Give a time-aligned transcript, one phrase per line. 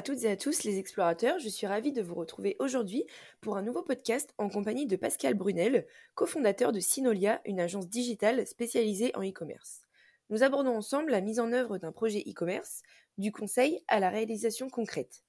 [0.00, 3.04] À toutes et à tous les explorateurs, je suis ravie de vous retrouver aujourd'hui
[3.42, 8.46] pour un nouveau podcast en compagnie de Pascal Brunel, cofondateur de Sinolia, une agence digitale
[8.46, 9.82] spécialisée en e-commerce.
[10.30, 12.80] Nous abordons ensemble la mise en œuvre d'un projet e-commerce,
[13.18, 15.22] du conseil à la réalisation concrète.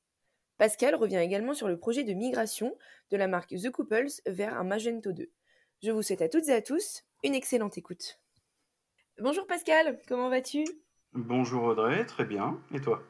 [0.58, 2.78] Pascal revient également sur le projet de migration
[3.10, 5.30] de la marque The Couples vers un Magento 2.
[5.84, 8.22] Je vous souhaite à toutes et à tous une excellente écoute.
[9.20, 10.64] Bonjour Pascal, comment vas-tu?
[11.12, 12.58] Bonjour Audrey, très bien.
[12.74, 13.04] Et toi?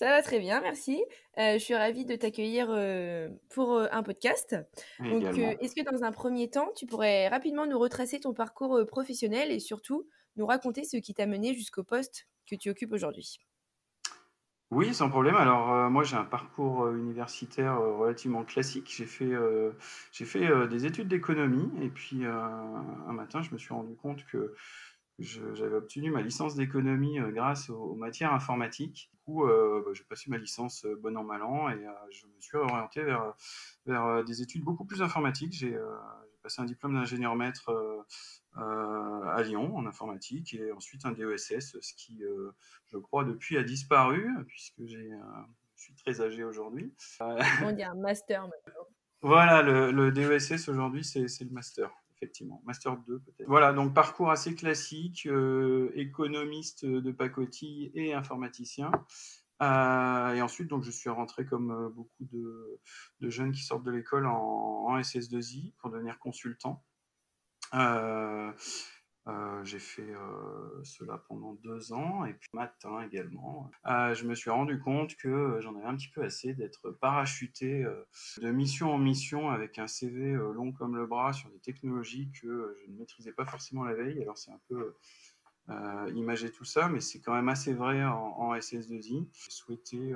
[0.00, 1.04] Ça va très bien, merci.
[1.36, 4.56] Euh, je suis ravie de t'accueillir euh, pour euh, un podcast.
[4.98, 9.52] Donc, est-ce que dans un premier temps, tu pourrais rapidement nous retracer ton parcours professionnel
[9.52, 13.40] et surtout nous raconter ce qui t'a mené jusqu'au poste que tu occupes aujourd'hui?
[14.70, 15.36] Oui, sans problème.
[15.36, 18.90] Alors, moi, j'ai un parcours universitaire relativement classique.
[18.96, 19.34] J'ai fait,
[20.12, 24.54] j'ai fait des études d'économie et puis un matin, je me suis rendu compte que
[25.20, 29.10] j'avais obtenu ma licence d'économie grâce aux, matières informatiques.
[29.12, 31.78] Du coup, bah, j'ai passé ma licence bon an, mal an et
[32.10, 33.34] je me suis orienté vers,
[33.86, 35.52] vers des études beaucoup plus informatiques.
[35.52, 35.78] J'ai
[36.42, 37.70] passé un diplôme d'ingénieur maître
[38.56, 42.22] à Lyon en informatique et ensuite un DESS, ce qui,
[42.86, 45.10] je crois, depuis a disparu puisque j'ai,
[45.76, 46.94] je suis très âgé aujourd'hui.
[47.62, 48.86] On dit un master maintenant.
[49.22, 51.90] Voilà, le, le DESS aujourd'hui, c'est le master
[52.20, 52.62] effectivement.
[52.66, 53.46] Master 2 peut-être.
[53.48, 58.90] Voilà, donc parcours assez classique, euh, économiste de pacotille et informaticien.
[59.62, 62.80] Euh, et ensuite, donc, je suis rentré comme euh, beaucoup de,
[63.20, 66.84] jeunes qui sortent de l'école en, SS2I pour devenir consultant.
[69.64, 73.70] J'ai fait euh, cela pendant deux ans et puis matin également.
[73.86, 77.84] Euh, je me suis rendu compte que j'en avais un petit peu assez d'être parachuté
[78.40, 82.76] de mission en mission avec un CV long comme le bras sur des technologies que
[82.82, 84.20] je ne maîtrisais pas forcément la veille.
[84.22, 84.94] Alors c'est un peu
[86.14, 89.28] imager tout ça, mais c'est quand même assez vrai en, en SS2I.
[89.32, 90.14] J'ai souhaité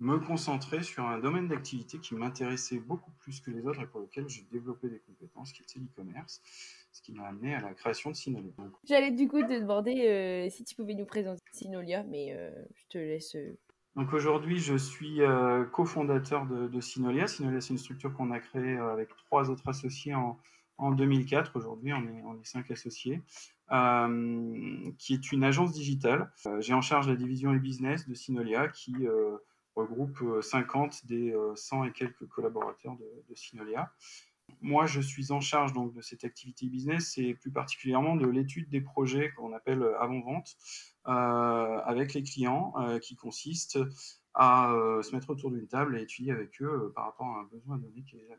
[0.00, 4.00] me concentrer sur un domaine d'activité qui m'intéressait beaucoup plus que les autres et pour
[4.00, 6.40] lequel j'ai développé des compétences, qui était l'e-commerce,
[6.90, 8.50] ce qui m'a amené à la création de Sinolia.
[8.84, 12.86] J'allais du coup te demander euh, si tu pouvais nous présenter Sinolia, mais euh, je
[12.88, 13.34] te laisse.
[13.36, 13.58] Euh.
[13.94, 15.20] Donc aujourd'hui, je suis
[15.72, 17.26] cofondateur de, de, Sinolia.
[17.26, 20.38] Sinolia, c'est une structure qu'on a créée avec trois autres associés en,
[20.78, 21.56] en 2004.
[21.56, 23.20] Aujourd'hui, on est, on est cinq associés.
[24.96, 26.32] qui est une agence digitale.
[26.60, 28.94] J'ai en charge la division e-business de Sinolia qui
[29.84, 33.92] regroupe 50 euh, des 100 euh, et quelques collaborateurs de, de Sinolia.
[34.60, 38.68] Moi, je suis en charge donc de cette activité business et plus particulièrement de l'étude
[38.68, 40.56] des projets qu'on appelle avant-vente
[41.06, 43.78] euh, avec les clients, qui consiste
[44.34, 47.78] à se mettre autour d'une table et étudier avec eux par rapport à un besoin
[47.78, 48.36] donné quelle est la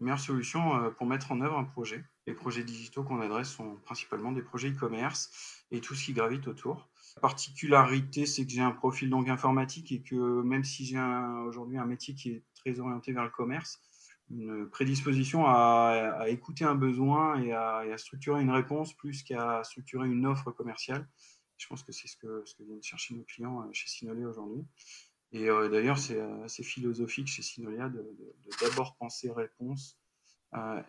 [0.00, 2.04] meilleure solution pour mettre en œuvre un projet.
[2.26, 6.48] Les projets digitaux qu'on adresse sont principalement des projets e-commerce et tout ce qui gravite
[6.48, 6.88] autour.
[7.16, 10.98] La particularité, c'est que j'ai un profil donc informatique et que même si j'ai
[11.46, 13.80] aujourd'hui un métier qui est très orienté vers le commerce,
[14.30, 20.26] une prédisposition à, écouter un besoin et à, structurer une réponse plus qu'à structurer une
[20.26, 21.06] offre commerciale.
[21.56, 24.64] Je pense que c'est ce que, viennent chercher nos clients euh, chez Sinolia aujourd'hui.
[25.32, 28.04] Et euh, d'ailleurs, c'est assez philosophique chez Sinolia de,
[28.60, 30.03] d'abord penser réponse euh,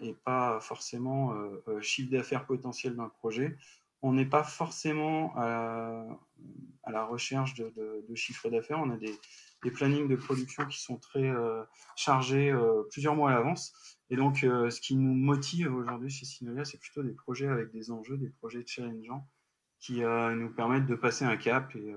[0.01, 1.33] et pas forcément
[1.81, 3.57] chiffre d'affaires potentiel d'un projet
[4.05, 6.05] on n'est pas forcément à,
[6.87, 8.79] la recherche de, chiffres d'affaires.
[8.79, 9.17] On a des,
[9.73, 11.63] plannings de production qui sont très euh,
[11.95, 13.73] chargés euh, plusieurs mois à l'avance.
[14.11, 17.71] Et donc, euh, ce qui nous motive aujourd'hui chez Sinolia, c'est plutôt des projets avec
[17.71, 19.27] des enjeux, des projets challengeants
[19.79, 21.75] qui nous permettent de passer un cap.
[21.75, 21.95] Et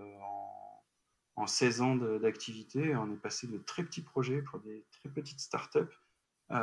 [1.37, 5.41] en, 16 ans d'activité, on est passé de très petits projets pour des très petites
[5.41, 5.95] startups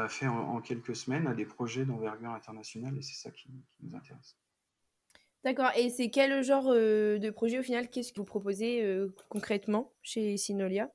[0.10, 2.98] faits en, quelques semaines à des projets d'envergure internationale.
[2.98, 3.50] Et c'est ça qui
[3.82, 4.38] nous intéresse.
[5.46, 5.70] D'accord.
[5.78, 9.94] Et c'est quel genre euh, de projet au final Qu'est-ce que vous proposez euh, concrètement
[10.02, 10.90] chez Sinolia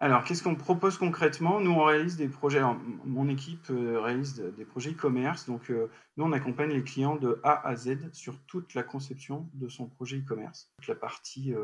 [0.00, 1.60] Alors, qu'est-ce qu'on propose concrètement?
[1.60, 2.60] Nous, on réalise des projets.
[3.04, 5.46] mon équipe euh, réalise des projets e-commerce.
[5.46, 9.68] Donc, nous, on accompagne les clients de A à Z sur toute la conception de
[9.68, 10.72] son projet e-commerce.
[10.88, 11.54] La partie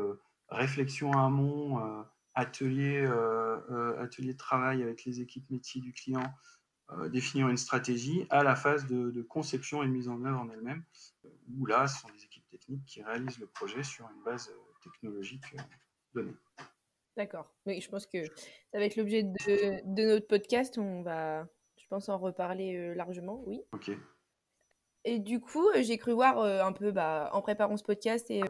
[0.47, 3.05] réflexion amont, atelier,
[3.99, 6.33] atelier de travail avec les équipes métiers du client,
[7.11, 10.49] définir une stratégie, à la phase de, de, conception et de mise en œuvre en
[10.49, 10.83] elle-même
[11.57, 14.73] où là, ce sont des équipes techniques qui réalisent le projet sur une base euh,
[14.83, 15.43] technologique
[16.13, 16.35] donnée.
[17.17, 17.53] D'accord.
[17.65, 20.77] Oui, je pense que ça va être l'objet de, notre podcast.
[20.77, 21.47] On va,
[21.77, 23.61] je pense, en reparler largement, oui.
[23.71, 23.91] Ok.
[25.05, 28.41] Et du coup, j'ai cru voir un peu bah, en préparant ce podcast et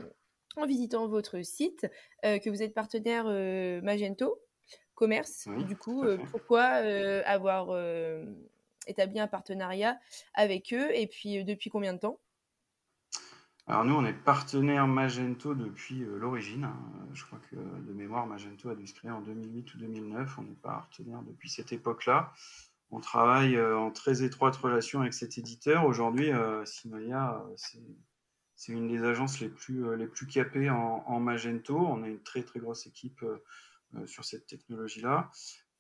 [0.58, 1.88] en visitant votre site
[2.24, 3.26] que vous êtes partenaire
[3.84, 4.40] Magento
[4.96, 5.48] Commerce.
[5.68, 6.64] du coup, pourquoi
[7.26, 7.76] avoir
[8.88, 10.00] établi un partenariat
[10.34, 12.20] avec eux et puis depuis combien de temps?
[13.66, 16.66] Alors nous, on est partenaire Magento depuis l'origine.
[16.66, 16.78] Hein.
[17.14, 20.38] Je crois que de mémoire, Magento a dû se créer en 2008 ou 2009.
[20.38, 22.34] On est partenaire depuis cette époque-là.
[22.92, 25.86] On travaille en très étroite relation avec cet éditeur.
[25.86, 26.32] Aujourd'hui,
[26.66, 27.80] Simolia, c'est
[28.72, 31.78] une des agences les plus, les plus capées en, en, Magento.
[31.78, 33.26] On a une très très grosse équipe
[34.06, 35.30] sur cette technologie-là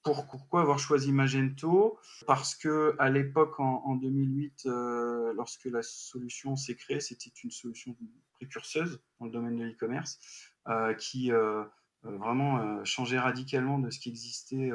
[0.03, 1.97] pourquoi avoir choisi Magento?
[2.27, 7.95] Parce que à l'époque, en, 2008, euh, lorsque la solution s'est créée, c'était une solution
[8.33, 10.19] précurseuse dans le domaine de l'e-commerce
[10.67, 11.63] euh, qui euh,
[12.03, 14.71] vraiment changeait radicalement de ce qui existait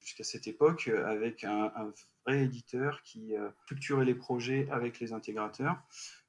[0.00, 1.92] jusqu'à cette époque, avec un, un
[2.24, 3.34] vrai éditeur qui
[3.64, 5.82] structurait les projets avec les intégrateurs.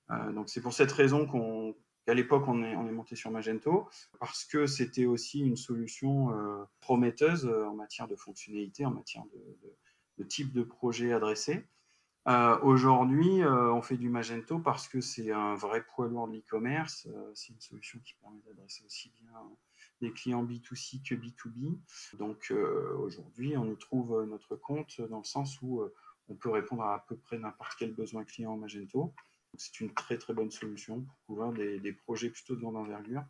[0.09, 1.75] Donc c'est pour cette raison qu'on
[2.07, 3.87] à l'époque, on est, on est monté sur Magento
[4.19, 9.23] parce que c'était aussi une solution euh, prometteuse euh, en matière de fonctionnalité, en matière
[10.17, 11.65] de, type de projet adressé.
[12.29, 17.09] Euh, aujourd'hui, on fait du Magento parce que c'est un vrai poids lourd de l'e-commerce.
[17.33, 19.33] c'est une solution qui permet d'adresser aussi bien
[19.99, 21.77] des clients B2C que B2B.
[22.17, 22.53] Donc
[22.97, 25.83] aujourd'hui, on y trouve notre compte dans le sens où
[26.29, 29.13] on peut répondre à à peu près n'importe quel besoin client en Magento.
[29.55, 31.51] C'est une très très bonne solution pour couvrir
[31.81, 33.23] des, projets plutôt de grande envergure.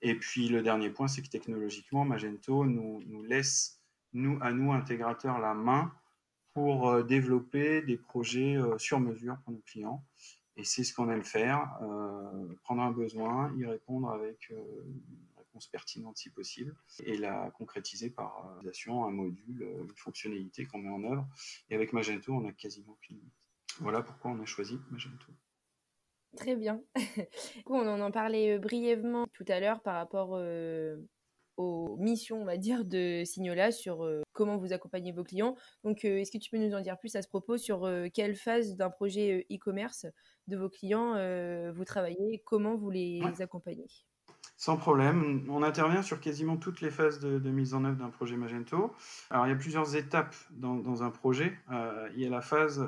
[0.00, 3.80] Et puis le dernier point, c'est que technologiquement, Magento nous, laisse,
[4.40, 5.92] à nous intégrateurs, la main
[6.54, 10.04] pour euh, développer des projets euh, sur mesure pour nos clients.
[10.56, 15.68] Et c'est ce qu'on aime faire, euh, prendre un besoin, y répondre avec une réponse
[15.68, 16.74] pertinente si possible,
[17.04, 21.26] et la concrétiser par un module, une fonctionnalité qu'on met en œuvre.
[21.70, 23.16] Et avec Magento, on a quasiment plus
[23.80, 25.26] voilà pourquoi on a choisi Magento.
[26.36, 26.80] Très bien.
[27.66, 30.96] on en parlait euh, brièvement tout à l'heure par rapport euh,
[31.56, 35.56] aux missions, on va dire, de Signola sur euh, comment vous accompagnez vos clients.
[35.82, 38.76] Donc, est-ce que tu peux nous en dire plus à ce propos sur quelle phase
[38.76, 40.06] d'un projet e-commerce
[40.46, 41.14] de vos clients
[41.72, 43.86] vous travaillez, comment vous les accompagnez?
[44.56, 45.46] Sans problème.
[45.50, 48.94] On intervient sur quasiment toutes les phases de, mise en œuvre d'un projet Magento.
[49.30, 51.58] Alors, il y a plusieurs étapes dans, un projet.
[52.14, 52.80] il y a la phase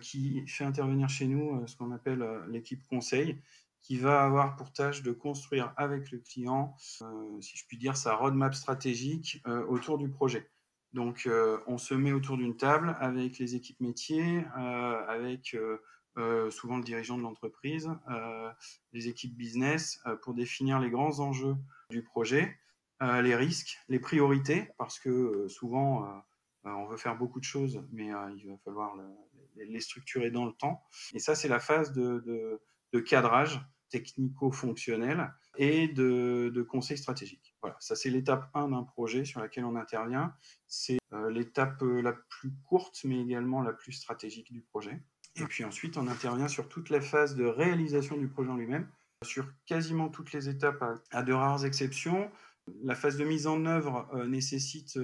[0.00, 3.40] qui fait intervenir chez nous euh, ce qu'on appelle euh, l'équipe conseil,
[3.82, 8.14] qui va avoir pour tâche de construire avec le client, si je puis dire, sa
[8.14, 10.50] roadmap stratégique autour du projet.
[10.92, 11.26] Donc,
[11.66, 15.56] on se met autour d'une table avec les équipes métiers, avec
[16.50, 17.88] souvent le dirigeant de l'entreprise,
[18.92, 21.56] les équipes business, pour définir les grands enjeux
[21.88, 22.58] du projet,
[23.00, 26.22] les risques, les priorités, parce que souvent,
[26.64, 28.96] on veut faire beaucoup de choses, mais il va falloir
[29.66, 30.82] les structurer dans le temps.
[31.14, 32.60] Et ça, c'est la phase de,
[33.06, 33.60] cadrage
[33.90, 37.54] technico-fonctionnel et de, conseil stratégique.
[37.62, 40.34] Voilà, ça c'est l'étape 1 d'un projet sur laquelle on intervient.
[40.66, 45.02] C'est euh, l'étape euh, la plus courte, mais également la plus stratégique du projet.
[45.36, 48.88] Et puis ensuite, on intervient sur toute la phase de réalisation du projet en lui-même,
[49.24, 52.30] sur quasiment toutes les étapes, à, de rares exceptions.
[52.82, 54.98] La phase de mise en œuvre euh, nécessite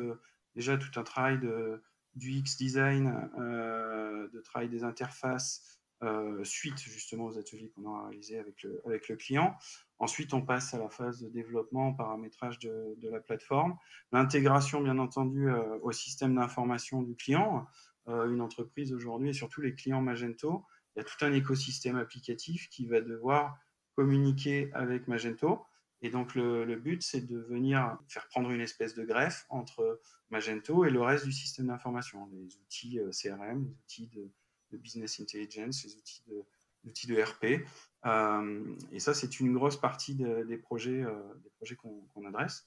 [0.54, 1.82] déjà tout un travail de,
[2.16, 8.08] du X design, euh, de travail des interfaces, euh, suite justement aux ateliers qu'on a
[8.08, 9.56] réalisés avec le, client.
[9.98, 13.76] Ensuite, on passe à la phase de développement, paramétrage de, de la plateforme,
[14.12, 17.66] l'intégration bien entendu euh, au système d'information du client.
[18.06, 22.68] une entreprise aujourd'hui et surtout les clients Magento, il y a tout un écosystème applicatif
[22.68, 23.56] qui va devoir
[23.96, 25.64] communiquer avec Magento.
[26.04, 30.84] Et donc le, but, c'est de venir faire prendre une espèce de greffe entre Magento
[30.84, 34.30] et le reste du système d'information, les outils euh, CRM, les outils de,
[34.76, 37.66] business intelligence, les outils de, de RP.
[38.04, 41.22] Euh, et ça, c'est une grosse partie des projets, euh,
[41.56, 42.66] projets qu'on adresse.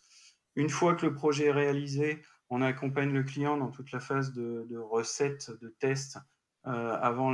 [0.56, 4.34] Une fois que le projet est réalisé, on accompagne le client dans toute la phase
[4.34, 6.18] de, de recette, de test,
[6.64, 7.34] avant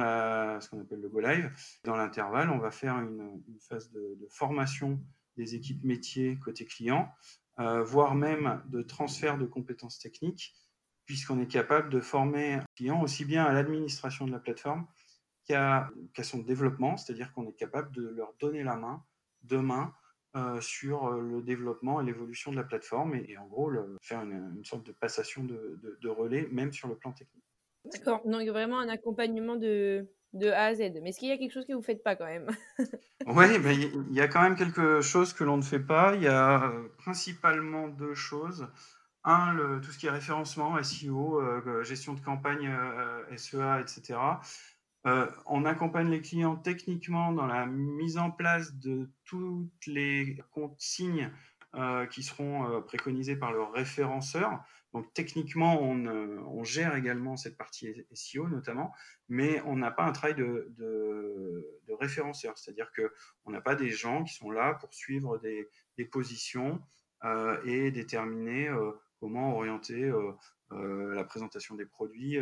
[0.59, 1.51] ce qu'on appelle le go live.
[1.85, 4.99] Dans l'intervalle, on va faire une phase de, formation
[5.37, 7.09] des équipes métiers côté client,
[7.59, 10.53] euh, voire même de transfert de compétences techniques,
[11.05, 14.87] puisqu'on est capable de former un client aussi bien à l'administration de la plateforme
[15.45, 15.91] qu'à
[16.23, 19.03] son développement, c'est-à-dire qu'on est capable de leur donner la main
[19.41, 19.93] demain
[20.35, 23.69] euh, sur le développement et l'évolution de la plateforme et, en gros
[24.01, 27.43] faire une, sorte de passation de, relais, même sur le plan technique.
[27.91, 30.79] D'accord, donc vraiment un accompagnement de, de A à Z.
[31.01, 32.49] Mais est-ce qu'il y a quelque chose que vous ne faites pas quand même?
[33.25, 33.45] Oui,
[34.09, 36.13] il y a quand même quelque chose que l'on ne fait pas.
[36.15, 38.67] Il y a euh, principalement deux choses.
[39.23, 44.19] Un, tout ce qui est référencement, SEO, euh, gestion de campagne, euh, SEA, etc.
[45.45, 51.29] on accompagne les clients techniquement dans la mise en place de toutes les consignes
[52.11, 54.63] qui seront préconisées par le référenceur.
[54.93, 58.93] Donc techniquement, on, gère également cette partie SEO notamment,
[59.27, 64.33] mais on n'a pas un travail de, référenceur, c'est-à-dire qu'on n'a pas des gens qui
[64.33, 66.81] sont là pour suivre des, positions
[67.23, 72.37] euh, et déterminer euh, comment orienter euh, la présentation des produits,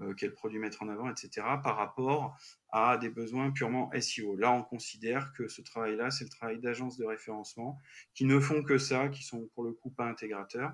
[0.00, 2.36] euh, quels produits mettre en avant, etc., par rapport
[2.70, 4.36] à des besoins purement SEO.
[4.36, 7.78] Là, on considère que ce travail-là, c'est le travail d'agences de référencement
[8.14, 10.72] qui ne font que ça, qui sont pour le coup pas intégrateurs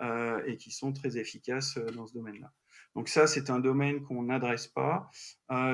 [0.00, 2.52] euh, et qui sont très efficaces euh, dans ce domaine-là.
[2.94, 5.10] Donc ça, c'est un domaine qu'on n'adresse pas,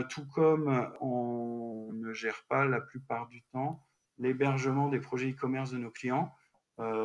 [0.09, 3.87] tout comme on ne gère pas la plupart du temps
[4.18, 6.32] l'hébergement des projets e-commerce de nos clients.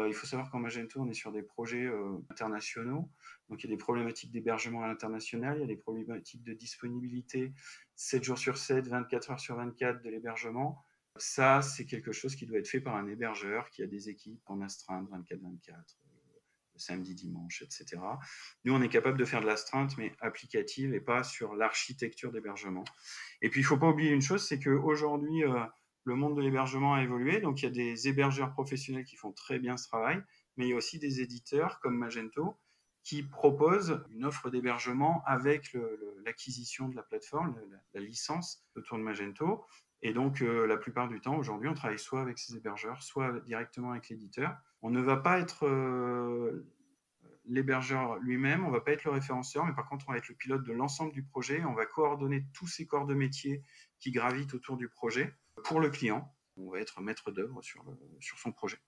[0.07, 1.89] Il faut savoir qu'en Magento, on est sur des projets
[2.29, 3.09] internationaux.
[3.49, 6.53] Donc il y a des problématiques d'hébergement à l'international, il y a des problématiques de
[6.53, 7.53] disponibilité
[7.95, 10.83] 7 jours sur 7, 24 heures sur 24 de l'hébergement.
[11.19, 14.41] Ça, c'est quelque chose qui doit être fait par un hébergeur qui a des équipes
[14.45, 15.79] en astreinte 24-24, euh,
[16.73, 17.99] le samedi, dimanche, etc.
[18.63, 22.83] Nous, on est capable de faire de l'astreinte, mais applicative et pas sur l'architecture d'hébergement.
[23.41, 25.65] Et puis, il ne faut pas oublier une chose, c'est qu'aujourd'hui, euh,
[26.07, 27.41] le monde de l'hébergement a évolué.
[27.41, 30.23] Donc, il y a des hébergeurs professionnels qui font très bien ce travail,
[30.55, 32.57] mais il y a aussi des éditeurs comme Magento
[33.03, 35.77] qui propose une offre d'hébergement avec
[36.25, 37.55] l'acquisition de la plateforme,
[37.93, 39.65] la, licence autour de Magento.
[40.01, 43.39] Et donc, euh, la plupart du temps, aujourd'hui, on travaille soit avec ces hébergeurs, soit
[43.41, 44.57] directement avec l'éditeur.
[44.81, 46.69] On ne va pas être euh,
[47.45, 50.27] l'hébergeur lui-même, on ne va pas être le référenceur, mais par contre, on va être
[50.27, 51.63] le pilote de l'ensemble du projet.
[51.65, 53.63] On va coordonner tous ces corps de métier
[53.99, 55.33] qui gravitent autour du projet
[55.63, 56.33] pour le client.
[56.57, 57.83] On va être maître d'œuvre sur,
[58.19, 58.79] son projet.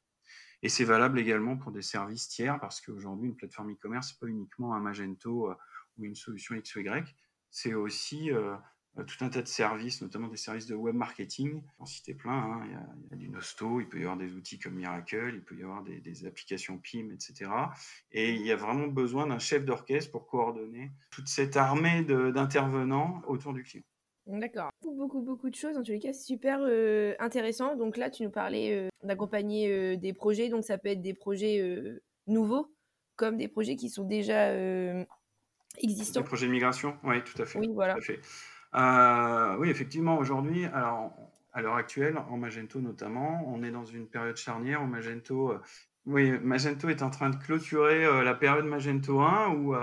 [0.61, 4.73] Et c'est valable également pour des services tiers, parce qu'aujourd'hui, une plateforme e-commerce, pas uniquement
[4.73, 5.55] un Magento euh,
[5.97, 7.15] ou une solution X ou Y,
[7.49, 8.55] c'est aussi euh,
[8.95, 11.63] tout un tas de services, notamment des services de web marketing.
[11.77, 12.61] En citer plein, hein.
[12.65, 15.55] il, y a, du Nosto, il peut y avoir des outils comme Miracle, il peut
[15.55, 17.51] y avoir des applications PIM, etc.
[18.11, 23.21] Et il y a vraiment besoin d'un chef d'orchestre pour coordonner toute cette armée d'intervenants
[23.27, 23.85] autour du client.
[24.27, 24.69] D'accord.
[24.83, 25.77] Beaucoup, beaucoup, beaucoup de choses.
[25.77, 27.75] En tous les cas, c'est super euh, intéressant.
[27.75, 30.49] Donc là, tu nous parlais euh, d'accompagner euh, des projets.
[30.49, 32.71] Donc ça peut être des projets nouveaux,
[33.15, 34.53] comme des projets qui sont déjà
[35.77, 36.21] existants.
[36.21, 37.59] Des projets de migration, oui, tout à fait.
[37.59, 37.95] Oui, voilà.
[39.57, 41.11] oui, effectivement, aujourd'hui, alors
[41.51, 45.55] à l'heure actuelle, en Magento notamment, on est dans une période charnière où Magento,
[46.05, 49.75] oui, Magento est en train de clôturer la période Magento 1 où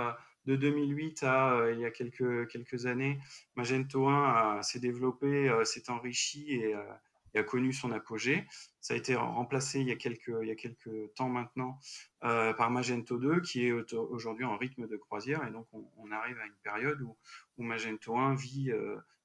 [0.47, 3.19] de 2008 à euh, il y a quelques, quelques années,
[3.57, 6.83] Magento 1 s'est développé, euh, s'est enrichi euh,
[7.35, 8.47] et, a connu son apogée.
[8.81, 11.79] Ça a été remplacé il y a quelques, il y a quelques temps maintenant
[12.21, 16.47] par Magento 2 qui est aujourd'hui en rythme de croisière et donc on, arrive à
[16.47, 17.17] une période où,
[17.63, 18.73] Magento 1 vit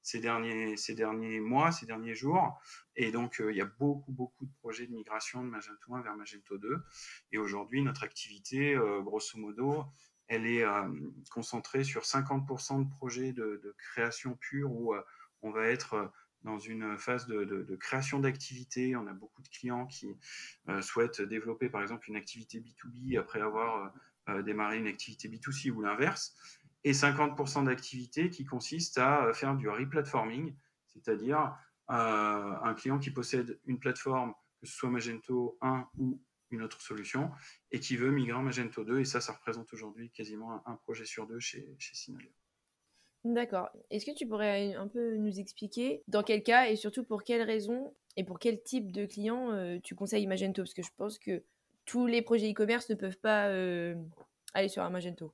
[0.02, 2.60] ces, derniers, ces derniers mois, ces derniers jours.
[2.96, 6.16] Et donc, il y a beaucoup, beaucoup de projets de migration de Magento 1 vers
[6.16, 6.84] Magento 2.
[7.30, 9.86] Et aujourd'hui, notre activité, grosso modo,
[10.28, 10.88] elle est euh,
[11.30, 15.02] concentrée sur 50% de projets de, création pure où euh,
[15.42, 16.06] on va être euh,
[16.42, 18.96] dans une phase de, création d'activités.
[18.96, 20.08] On a beaucoup de clients qui
[20.80, 23.94] souhaitent développer par exemple une activité B2B après avoir
[24.42, 26.34] démarré une activité B2C ou l'inverse.
[26.82, 30.52] Et 50% d'activités qui consistent à faire du replatforming,
[30.94, 31.54] c'est-à-dire
[31.86, 36.20] un client qui possède une plateforme, que ce soit Magento 1 ou
[36.52, 37.30] une autre solution
[37.70, 39.00] et qui veut migrer en Magento 2.
[39.00, 42.12] Et ça, ça représente aujourd'hui quasiment un, projet sur deux chez, chez.
[43.24, 43.70] D'accord.
[43.90, 47.42] Est-ce que tu pourrais un peu nous expliquer dans quel cas et surtout pour quelles
[47.42, 50.62] raisons et pour quel type de client euh, tu conseilles Magento?
[50.62, 51.42] Parce que je pense que
[51.84, 53.94] tous les projets e-commerce ne peuvent pas euh,
[54.54, 55.32] aller sur un Magento.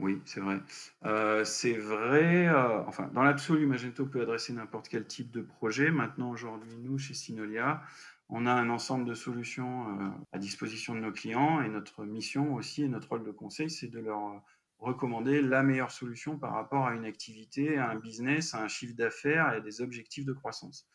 [0.00, 0.60] Oui, c'est vrai.
[1.04, 2.48] Euh, c'est vrai,
[2.86, 5.90] enfin, dans l'absolu, Magento peut adresser n'importe quel type de projet.
[5.90, 7.82] Maintenant, aujourd'hui, nous, chez Synolia,
[8.28, 12.54] on a un ensemble de solutions euh, à disposition de nos clients et notre mission
[12.54, 14.42] aussi et notre rôle de conseil, c'est de leur
[14.78, 18.94] recommander la meilleure solution par rapport à une activité, à un business, à un chiffre
[18.94, 20.86] d'affaires et à des objectifs de croissance.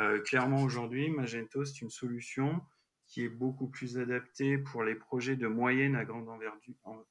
[0.00, 2.60] Euh, clairement, aujourd'hui, Magento, c'est une solution
[3.06, 6.28] qui est beaucoup plus adaptée pour les projets de moyenne à grande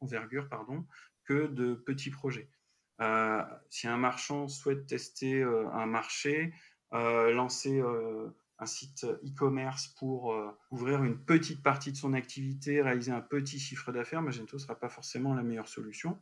[0.01, 0.85] envergure, pardon,
[1.25, 2.49] que de petits projets.
[3.01, 6.53] Euh, si un marchand souhaite tester un marché,
[6.91, 7.81] lancer
[8.59, 13.57] un site e-commerce pour euh, ouvrir une petite partie de son activité, réaliser un petit
[13.57, 16.19] chiffre d'affaires, Magento ne sera pas forcément la meilleure solution.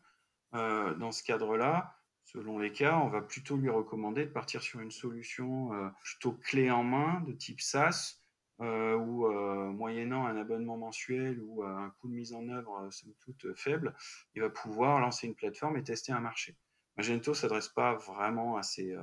[0.53, 4.79] Euh, dans ce cadre-là, selon les cas, on va plutôt lui recommander de partir sur
[4.79, 5.71] une solution
[6.03, 8.21] plutôt clé en main de type SaaS,
[8.59, 9.27] où
[9.71, 13.95] moyennant un abonnement mensuel ou un coût de mise en œuvre somme toute faible,
[14.35, 16.57] il va pouvoir lancer une plateforme et tester un marché.
[16.97, 18.93] Magento ne s'adresse pas vraiment à ces,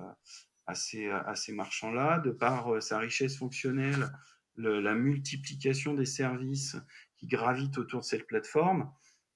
[0.66, 4.10] à ces, ces marchands-là, de par sa richesse fonctionnelle,
[4.56, 6.76] la multiplication des services
[7.16, 8.90] qui gravitent autour de cette plateforme.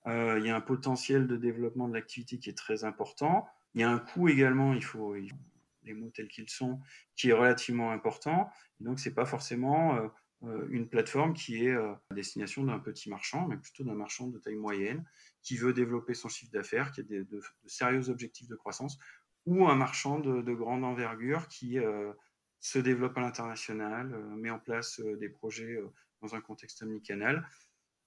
[0.07, 3.47] il y a un potentiel de développement de l'activité qui est très important.
[3.75, 5.15] Il y a un coût également, il faut,
[5.89, 6.81] les mots tels qu'ils sont,
[7.17, 8.51] qui est relativement important.
[8.81, 10.09] donc, ce n'est pas forcément euh,
[10.45, 14.29] euh, une plateforme qui est euh, à destination d'un petit marchand, mais plutôt d'un marchand
[14.29, 15.05] de taille moyenne
[15.43, 17.27] qui veut développer son chiffre d'affaires, qui a de,
[17.67, 18.99] sérieux objectifs de croissance,
[19.49, 21.79] ou un marchand de, grande envergure qui
[22.61, 25.81] se développe à l'international, met en place des projets
[26.21, 27.49] dans un contexte omnicanal.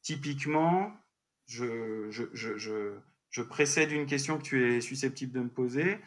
[0.02, 0.94] Typiquement,
[1.48, 6.00] je, précède une question que tu es susceptible de me poser.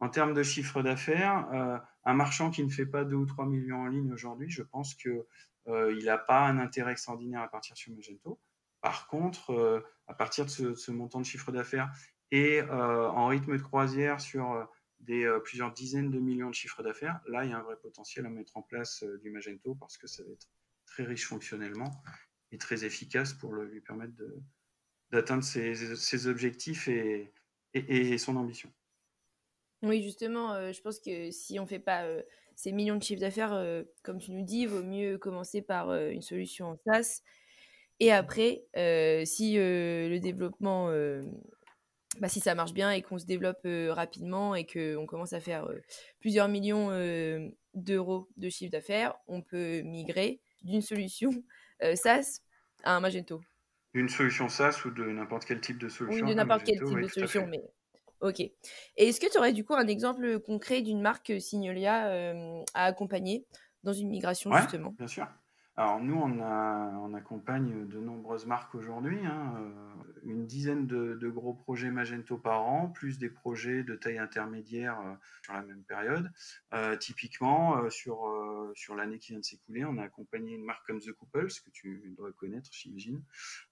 [0.00, 3.46] En termes de chiffre d'affaires, euh, un marchand qui ne fait pas 2 ou 3
[3.46, 5.22] millions en ligne aujourd'hui, je pense qu'il
[5.68, 8.40] euh, n'a pas un intérêt extraordinaire à partir sur Magento.
[8.80, 11.92] Par contre, euh, à partir de ce, montant de chiffre d'affaires
[12.32, 14.66] et en rythme de croisière sur
[15.02, 18.24] des plusieurs dizaines de millions de chiffres d'affaires, là, il y a un vrai potentiel
[18.26, 20.48] à mettre en place du Magento parce que ça va être
[20.86, 21.90] très riche fonctionnellement
[22.52, 24.12] et très efficace pour lui permettre
[25.10, 28.70] d'atteindre ses, objectifs et, son ambition.
[29.82, 32.22] Oui, justement, euh, je pense que si on ne fait pas euh,
[32.54, 35.92] ces millions de chiffres d'affaires, euh, comme tu nous dis, il vaut mieux commencer par
[35.92, 37.22] une solution en SaaS.
[37.98, 38.64] Et après,
[39.26, 40.90] si le développement,
[42.20, 45.68] bah, si ça marche bien et qu'on se développe rapidement et qu'on commence à faire
[46.20, 46.90] plusieurs millions
[47.74, 51.30] d'euros de chiffre d'affaires, on peut migrer d'une solution
[51.94, 52.40] SaaS
[52.84, 53.40] à un Magento.
[53.94, 57.00] D'une solution SaaS ou de n'importe quel type de solution Oui, de n'importe quel type
[57.00, 57.60] de solution, mais
[58.20, 58.40] ok.
[58.40, 58.52] Et
[58.96, 63.46] est-ce que tu aurais du coup un exemple concret d'une marque Signolia euh, à accompagner
[63.84, 64.94] dans une migration justement?
[64.98, 65.26] Bien sûr.
[65.76, 71.90] Alors nous, on, accompagne de nombreuses marques aujourd'hui, hein, euh, une dizaine de, gros projets
[71.90, 76.30] Magento par an, plus des projets de taille intermédiaire euh, sur la même période.
[76.74, 78.30] Euh, typiquement, sur,
[78.74, 81.70] sur l'année qui vient de s'écouler, on a accompagné une marque comme The Couples, que
[81.70, 83.22] tu dois connaître, j'imagine,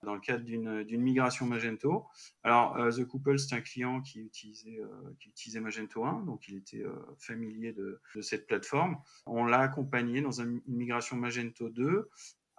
[0.02, 2.06] dans le cadre d'une migration Magento.
[2.44, 6.84] Alors, The Couples, c'est un client qui utilisait, Magento 1, donc il était
[7.18, 8.96] familier de, cette plateforme.
[9.26, 11.89] On l'a accompagné dans une migration Magento 2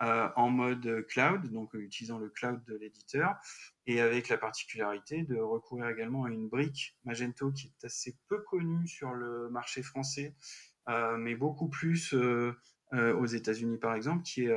[0.01, 3.35] euh, en mode cloud, donc utilisant le cloud de l'éditeur,
[3.85, 8.39] et avec la particularité de recourir également à une brique Magento qui est assez peu
[8.41, 10.33] connue sur le marché français,
[10.89, 12.53] euh, mais beaucoup plus euh,
[12.93, 14.55] aux États-Unis par exemple, qui est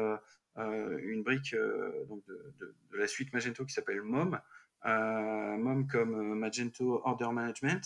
[0.57, 1.55] une brique
[2.09, 4.41] donc de, la suite Magento qui s'appelle MOM,
[4.87, 7.83] MOM comme Magento Order Management,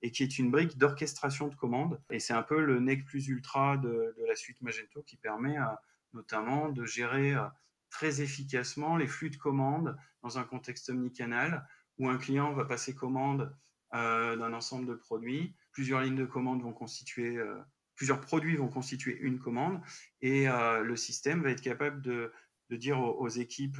[0.00, 2.00] et qui est une brique d'orchestration de commandes.
[2.08, 5.58] Et c'est un peu le nec plus ultra de, de la suite Magento qui permet
[5.58, 7.46] à notamment de gérer euh,
[7.90, 11.66] très efficacement les flux de commandes dans un contexte omnicanal
[11.98, 13.54] où un client va passer commande
[13.94, 15.54] euh, d'un ensemble de produits.
[15.72, 17.60] Plusieurs lignes de commande vont constituer, euh,
[17.96, 19.80] plusieurs produits vont constituer une commande
[20.20, 22.32] et le système va être capable de,
[22.70, 23.78] dire aux, équipes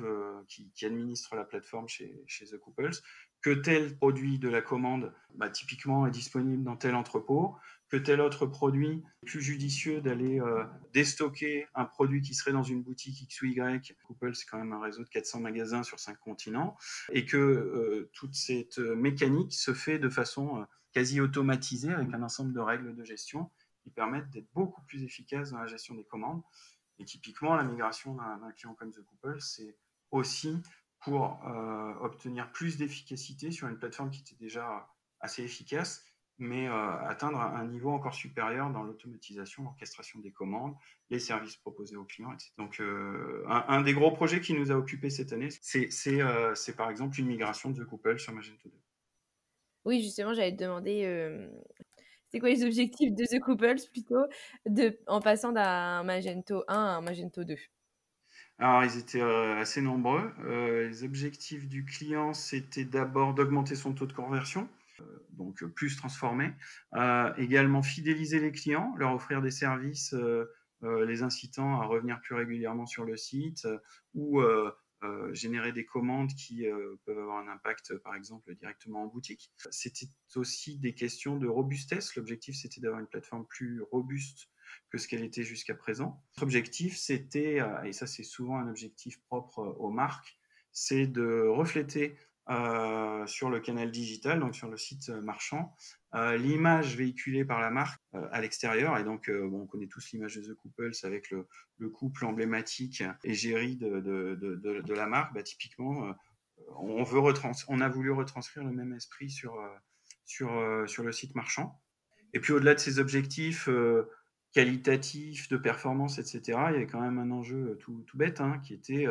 [0.49, 2.93] qui, administrent la plateforme chez, chez The Couples
[3.43, 7.57] que tel produit de la commande, bah, typiquement, est disponible dans tel entrepôt,
[7.93, 12.83] que tel autre produit, plus judicieux d'aller euh, déstocker un produit qui serait dans une
[12.83, 13.95] boutique X ou Y.
[14.07, 16.79] Couple, c'est quand même un réseau de 400 magasins sur 5 continents,
[17.11, 22.23] et que euh, toute cette mécanique se fait de façon euh, quasi automatisée avec un
[22.23, 23.51] ensemble de règles de gestion
[23.83, 26.41] qui permettent d'être beaucoup plus efficaces dans la gestion des commandes.
[26.99, 29.77] Et typiquement, la migration d'un client comme The Couple, c'est
[30.11, 30.63] aussi
[31.01, 31.41] pour
[32.01, 34.89] obtenir plus d'efficacité sur une plateforme qui était déjà
[35.21, 36.05] assez efficace
[36.39, 40.75] mais euh, atteindre un niveau encore supérieur dans l'automatisation, l'orchestration des commandes,
[41.11, 42.51] les services proposés aux clients, etc.
[42.59, 46.91] Donc, euh, un, des gros projets qui nous a occupé cette année, euh, c'est par
[46.91, 48.73] exemple une migration de The Couple sur Magento 2.
[49.85, 51.49] Oui, justement, j'allais te demander,
[52.29, 54.25] c'est quoi les objectifs de The Couples plutôt,
[54.67, 57.57] de, en passant d'un Magento 1 à un Magento 2
[58.59, 60.31] alors, ils étaient assez nombreux.
[60.89, 64.69] les objectifs du client, c'était d'abord d'augmenter son taux de conversion.
[65.01, 66.53] Euh, donc plus transformer.
[66.95, 70.47] Euh, également fidéliser les clients, leur offrir des services euh,
[70.83, 73.69] les incitant à revenir plus régulièrement sur le site
[74.15, 74.43] ou
[75.33, 76.67] générer des commandes qui
[77.05, 79.53] peuvent avoir un impact, par exemple, directement en boutique.
[79.71, 82.17] C'était aussi des questions de robustesse.
[82.17, 84.49] L'objectif, c'était d'avoir une plateforme plus robuste
[84.91, 86.21] que ce qu'elle était jusqu'à présent.
[86.41, 90.37] L'objectif, c'était, et ça c'est souvent un objectif propre aux marques,
[90.73, 92.17] c'est de refléter
[92.51, 95.75] euh, sur le canal digital, donc sur le site marchand,
[96.13, 98.99] l'image véhiculée par la marque à l'extérieur.
[98.99, 104.01] Et donc, on connaît tous l'image de The Couples avec le, couple emblématique égérie de,
[104.01, 105.33] de, de, la marque.
[105.33, 106.15] Bah, typiquement,
[106.77, 107.21] on, veut
[107.69, 109.55] on a voulu retranscrire le même esprit sur,
[110.27, 110.51] sur,
[110.87, 111.81] sur le site marchand.
[112.35, 113.71] Et puis, au-delà de ces objectifs
[114.53, 118.61] qualitatifs, de performance, etc., il y avait quand même un enjeu tout, tout bête, hein,
[118.63, 119.07] qui était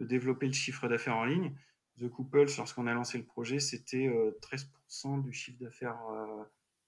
[0.00, 1.54] de développer le chiffre d'affaires en ligne.
[2.00, 4.08] The Couples, lorsqu'on a lancé le projet, c'était
[4.42, 6.44] 13% euh, du chiffre d'affaires euh,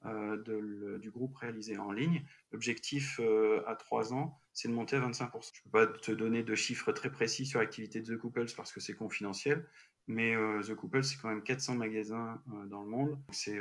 [0.07, 2.25] euh, du groupe réalisé en ligne.
[2.51, 3.21] L'objectif
[3.67, 5.11] à trois ans, c'est de monter à 25%.
[5.11, 8.47] Je ne peux pas te donner de chiffres très précis sur l'activité de The Couples
[8.57, 9.67] parce que c'est confidentiel,
[10.07, 13.19] mais The Couples, c'est quand même 400 magasins dans le monde.
[13.31, 13.61] C'est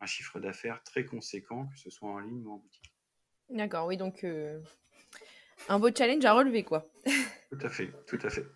[0.00, 2.92] un chiffre d'affaires très conséquent, que ce soit en ligne ou en boutique.
[3.48, 4.26] D'accord, oui, donc
[5.68, 6.84] un beau challenge à relever, quoi.
[7.50, 8.46] tout à fait, tout à fait.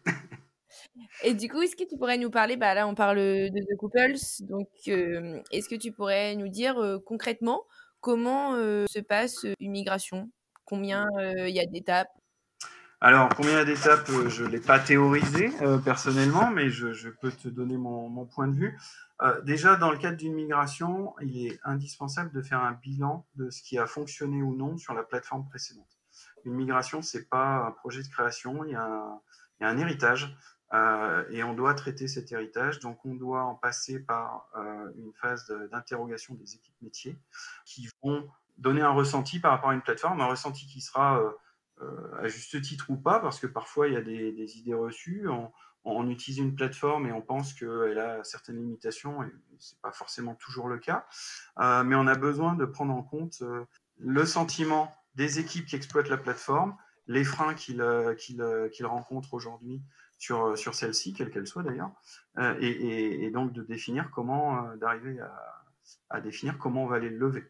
[1.22, 3.76] Et du coup, est-ce que tu pourrais nous parler, bah là on parle de The
[3.78, 7.62] Couples, donc est-ce que tu pourrais nous dire concrètement
[8.00, 10.30] comment se passe une migration?
[10.64, 12.10] Combien il y a d'étapes?
[13.04, 15.50] Alors, combien il y a d'étapes, je ne l'ai pas théorisé
[15.84, 18.78] personnellement, mais je, peux te donner mon, point de vue.
[19.44, 23.62] déjà, dans le cadre d'une migration, il est indispensable de faire un bilan de ce
[23.62, 25.98] qui a fonctionné ou non sur la plateforme précédente.
[26.44, 29.20] Une migration, ce n'est pas un projet de création, il y a
[29.60, 30.36] un héritage.
[30.74, 32.78] Euh, et on doit traiter cet héritage.
[32.80, 37.18] Donc, on doit en passer par euh, une phase d'interrogation des équipes métiers
[37.64, 41.20] qui vont donner un ressenti par rapport à une plateforme, un ressenti qui sera
[41.82, 45.28] euh, à juste titre ou pas, parce que parfois il y a des, idées reçues.
[45.84, 49.90] On, utilise une plateforme et on pense qu'elle a certaines limitations, et ce n'est pas
[49.90, 51.06] forcément toujours le cas.
[51.58, 53.42] mais on a besoin de prendre en compte
[53.98, 56.76] le sentiment des équipes qui exploitent la plateforme,
[57.08, 57.82] les freins qu'ils
[58.84, 59.82] rencontrent aujourd'hui
[60.22, 61.90] sur, euh, sur celle-ci, quelle qu'elle soit d'ailleurs,
[62.38, 65.18] euh, et, donc de définir comment, euh, d'arriver
[66.10, 67.44] à, définir comment on va les lever.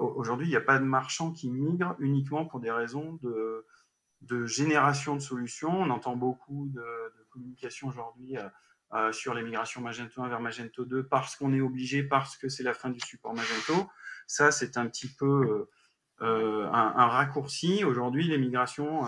[0.00, 3.64] Aujourd'hui, il n'y a pas de marchand qui migre uniquement pour des raisons de,
[4.22, 5.70] de génération de solutions.
[5.70, 6.82] On entend beaucoup de,
[7.30, 8.36] communication aujourd'hui
[9.12, 12.64] sur les migrations Magento 1 vers Magento 2 parce qu'on est obligé, parce que c'est
[12.64, 13.88] la fin du support Magento.
[14.26, 15.68] Ça, c'est un petit peu
[16.20, 17.84] un, raccourci.
[17.84, 19.04] Aujourd'hui, les migrations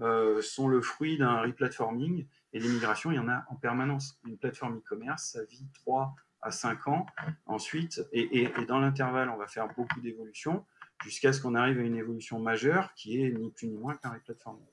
[0.00, 2.26] euh, sont le fruit d'un replatforming.
[2.52, 4.18] Et les migrations, il y en a en permanence.
[4.26, 7.06] Une plateforme e-commerce, ça vit 3 à 5 ans.
[7.46, 10.64] Ensuite, et, dans l'intervalle, on va faire beaucoup d'évolutions
[11.02, 14.10] jusqu'à ce qu'on arrive à une évolution majeure qui est ni plus ni moins qu'un
[14.10, 14.66] replatforming.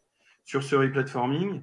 [0.44, 1.62] Sur ce replatforming,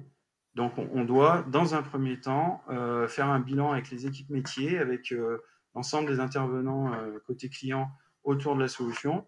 [0.55, 4.77] donc on, doit, dans un premier temps, euh, faire un bilan avec les équipes métiers,
[4.77, 5.41] avec euh,
[5.73, 6.91] l'ensemble des intervenants
[7.25, 7.89] côté client
[8.23, 9.25] autour de la solution,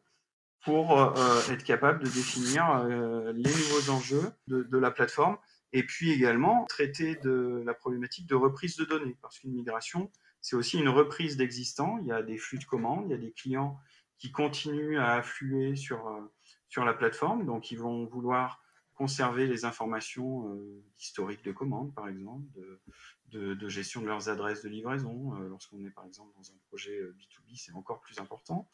[0.66, 5.38] pour euh, être capable de définir euh, les nouveaux enjeux de, la plateforme
[5.74, 10.56] et puis également traiter de la problématique de reprise de données parce qu'une migration, c'est
[10.56, 12.00] aussi une reprise d'existant.
[12.02, 13.80] Il y a des flux de commandes, il y a des clients
[14.18, 16.20] qui continuent à affluer sur, euh,
[16.68, 18.60] sur la plateforme, donc ils vont vouloir
[18.96, 20.58] conserver les informations
[20.98, 22.46] historiques de commandes, par exemple,
[23.32, 25.36] de, gestion de leurs adresses de livraison.
[25.36, 28.70] Euh, lorsqu'on est par exemple dans un projet B2B, euh, c'est encore plus important.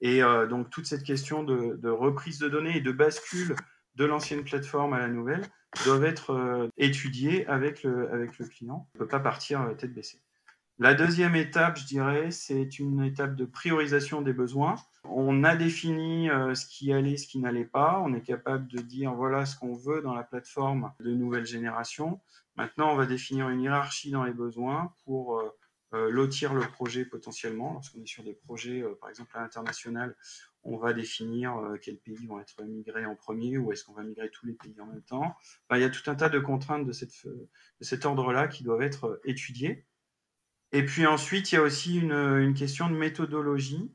[0.00, 3.54] Et euh, donc toute cette question de, reprise de données et de bascule
[3.94, 5.46] de l'ancienne plateforme à la nouvelle
[5.84, 8.88] doivent être étudiées avec le, avec le client.
[8.94, 10.20] On ne peut pas partir tête baissée.
[10.78, 14.74] La deuxième étape, je dirais, c'est une étape de priorisation des besoins.
[15.04, 18.02] On a défini ce qui allait, ce qui n'allait pas.
[18.04, 22.20] On est capable de dire voilà ce qu'on veut dans la plateforme de nouvelle génération.
[22.56, 25.50] Maintenant, on va définir une hiérarchie dans les besoins pour euh,
[25.92, 27.74] euh, lotir le projet potentiellement.
[27.74, 30.16] Lorsqu'on est sur des projets, euh, par exemple à l'international,
[30.62, 34.30] on va définir quels pays vont être migrés en premier ou est-ce qu'on va migrer
[34.30, 35.36] tous les pays en même temps.
[35.70, 39.86] il y a tout un tas de contraintes de, cet ordre-là qui doivent être étudiées.
[40.76, 43.90] Et puis ensuite, il y a aussi une, question de méthodologie.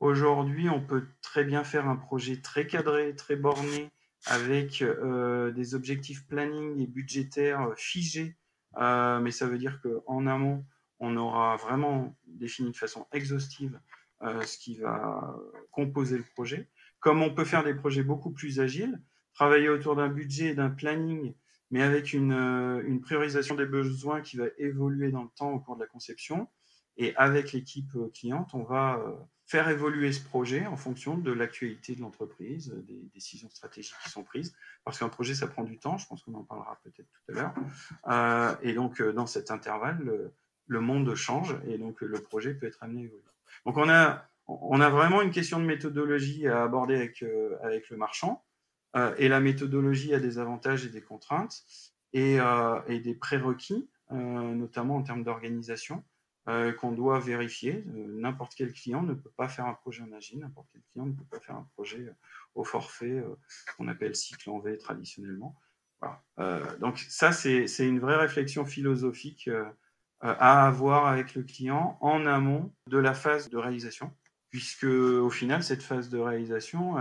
[0.00, 3.92] Aujourd'hui, on peut très bien faire un projet très cadré, très borné,
[4.26, 8.36] avec euh, des objectifs planning et budgétaires euh, figés,
[8.78, 10.64] euh, mais ça veut dire qu'en amont,
[10.98, 13.78] on aura vraiment défini de façon exhaustive
[14.20, 15.36] ce qui va
[15.70, 16.68] composer le projet.
[16.98, 19.00] Comme on peut faire des projets beaucoup plus agiles,
[19.34, 21.32] travailler autour d'un budget et d'un planning,
[21.70, 25.76] mais avec une, une, priorisation des besoins qui va évoluer dans le temps au cours
[25.76, 26.48] de la conception.
[26.96, 29.00] Et avec l'équipe cliente, on va
[29.48, 34.22] faire évoluer ce projet en fonction de l'actualité de l'entreprise, des décisions stratégiques qui sont
[34.22, 34.54] prises,
[34.84, 37.34] parce qu'un projet, ça prend du temps, je pense qu'on en parlera peut-être tout à
[37.34, 37.54] l'heure.
[38.08, 40.30] Euh, et donc, euh, dans cet intervalle,
[40.66, 43.22] le, monde change et donc le projet peut être amené à évoluer.
[43.64, 47.88] Donc, on a, on a vraiment une question de méthodologie à aborder avec, euh, avec
[47.88, 48.44] le marchand,
[49.18, 51.62] et la méthodologie a des avantages et des contraintes,
[52.12, 52.38] et,
[52.86, 56.02] et des prérequis notamment en termes d'organisation.
[56.78, 57.84] qu'on doit vérifier.
[57.86, 61.12] n'importe quel client ne peut pas faire un projet en agile, n'importe quel client ne
[61.12, 62.10] peut pas faire un projet
[62.54, 63.22] au forfait,
[63.76, 65.54] qu'on appelle cycle en V traditionnellement.
[66.80, 69.50] donc ça, c'est une vraie réflexion philosophique
[70.20, 74.12] à avoir avec le client en amont de la phase de réalisation,
[74.50, 76.96] puisque au final, cette phase de réalisation,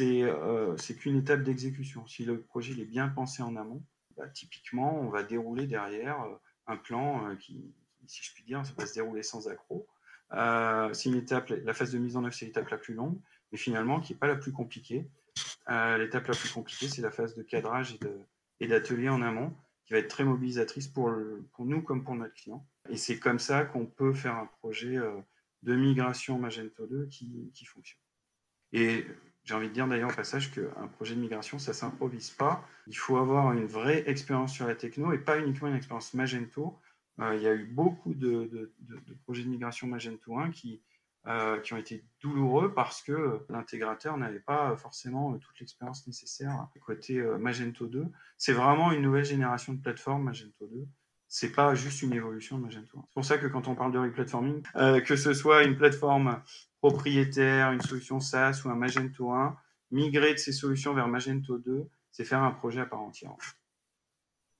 [0.00, 2.06] euh, c'est qu'une étape d'exécution.
[2.06, 3.82] Si le projet est bien pensé en amont,
[4.16, 6.34] bah, typiquement, on va dérouler derrière euh,
[6.66, 7.74] un plan euh, qui,
[8.06, 9.86] si je puis dire, ça va se dérouler sans accroc.
[10.30, 13.18] une étape, la phase de mise en œuvre, c'est l'étape la plus longue,
[13.50, 15.08] mais finalement qui n'est pas la plus compliquée.
[15.68, 17.98] l'étape la plus compliquée, c'est la phase de cadrage
[18.60, 21.12] et d'atelier en amont, qui va être très mobilisatrice pour,
[21.52, 22.66] pour nous comme pour notre client.
[22.88, 24.96] Et c'est comme ça qu'on peut faire un projet
[25.62, 28.00] de migration Magento 2 qui, qui fonctionne.
[28.72, 29.06] Et
[29.44, 32.64] j'ai envie de dire d'ailleurs au passage qu'un projet de migration, ça ne s'improvise pas.
[32.86, 36.78] Il faut avoir une vraie expérience sur la techno et pas uniquement une expérience Magento.
[37.20, 38.72] Euh, il y a eu beaucoup de,
[39.24, 40.80] projets de migration Magento 1 qui,
[41.26, 47.18] euh, qui ont été douloureux parce que l'intégrateur n'avait pas forcément toute l'expérience nécessaire côté
[47.18, 48.06] euh, Magento 2.
[48.38, 50.86] C'est vraiment une nouvelle génération de plateforme Magento 2
[51.34, 53.02] c'est pas juste une évolution de Magento.
[53.08, 54.60] C'est pour ça que quand on parle de replatforming,
[55.06, 56.42] que ce soit une plateforme
[56.82, 59.56] propriétaire, une solution SaaS ou un Magento 1,
[59.92, 63.36] migrer de ces solutions vers Magento 2, c'est faire un projet à part entière.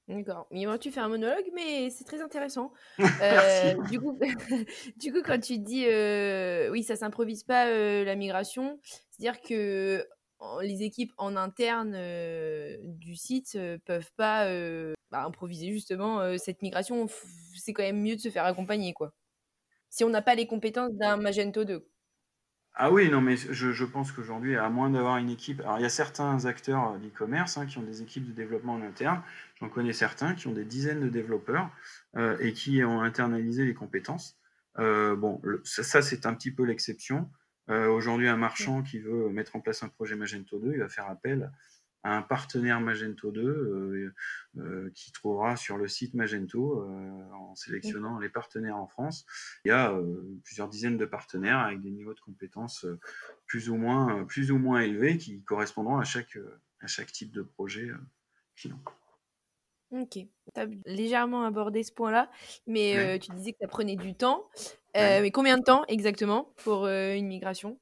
[0.06, 0.48] D'accord.
[0.80, 2.72] tu fais un monologue, mais c'est très intéressant.
[3.22, 4.18] Euh, du, coup,
[4.96, 8.80] du coup, quand tu dis euh, oui, ça s'improvise pas euh, la migration,
[9.10, 10.06] c'est-à-dire que
[10.60, 11.96] les équipes en interne
[12.82, 14.46] du site peuvent pas
[15.10, 17.06] bah, improviser justement cette migration.
[17.54, 19.12] C'est quand même mieux de se faire accompagner, quoi.
[19.88, 21.86] Si on n'a pas les compétences d'un Magento 2.
[22.74, 25.60] Ah oui, non, mais je, pense qu'aujourd'hui, à moins d'avoir une équipe.
[25.60, 28.82] Alors, il y a certains acteurs d'e-commerce hein, qui ont des équipes de développement en
[28.82, 29.22] interne.
[29.60, 31.70] J'en connais certains qui ont des dizaines de développeurs
[32.16, 34.38] euh, et qui ont internalisé les compétences.
[34.78, 37.28] Euh, bon, ça, c'est un petit peu l'exception.
[37.68, 40.88] Euh, aujourd'hui, un marchand qui veut mettre en place un projet Magento 2, il va
[40.88, 41.52] faire appel
[42.04, 44.14] un partenaire Magento 2 euh,
[44.58, 49.24] euh, qui trouvera sur le site Magento euh, en sélectionnant les partenaires en France.
[49.64, 49.94] Il y a
[50.44, 52.86] plusieurs dizaines de partenaires avec des niveaux de compétences
[53.46, 56.38] plus ou moins, plus ou moins élevés qui correspondront à chaque,
[56.80, 57.88] à chaque type de projet
[58.56, 58.80] client.
[59.90, 62.30] Ok, tu as légèrement abordé ce point-là,
[62.66, 64.48] mais tu disais que ça prenait du temps.
[64.94, 67.78] Mais combien de temps exactement pour une migration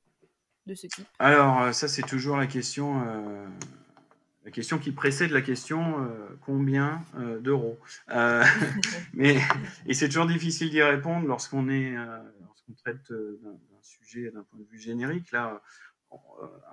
[0.67, 1.07] de ce type?
[1.19, 3.49] Alors, ça, c'est toujours la question
[4.51, 7.79] la question qui précède la question euh, combien euh, d'euros.
[8.11, 8.43] Euh,
[9.15, 9.39] mais
[9.87, 11.95] et c'est toujours difficile d'y répondre lorsqu'on est
[12.43, 15.31] lorsqu'on traite d'un sujet d'un point de vue générique.
[15.31, 15.63] Là,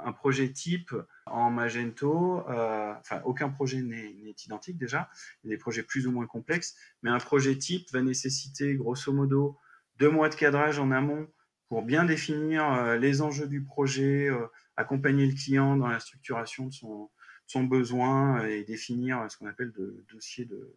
[0.03, 0.95] un projet type
[1.27, 5.07] en Magento, enfin aucun projet n'est identique déjà.
[5.43, 8.73] Il y a des projets plus ou moins complexes, mais un projet type va nécessiter
[8.73, 9.55] grosso modo
[9.97, 11.27] deux mois de cadrage en amont
[11.69, 14.31] pour bien définir les enjeux du projet,
[14.77, 17.11] accompagner le client dans la structuration de son,
[17.47, 20.75] son besoin et définir ce qu'on appelle de dossier de,